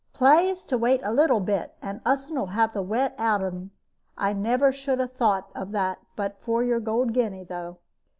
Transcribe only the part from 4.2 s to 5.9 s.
never should 'a thought of